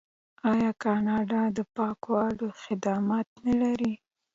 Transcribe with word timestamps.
آیا 0.51 0.71
کاناډا 0.83 1.43
د 1.57 1.59
پاکولو 1.75 2.47
خدمات 2.61 3.27
نلري؟ 3.45 3.93